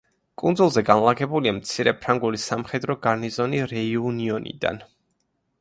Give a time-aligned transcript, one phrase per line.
[0.43, 4.83] კუნძულზე განლაგებულია მცირე ფრანგული სამხედრო გარნიზონი რეიუნიონიდან.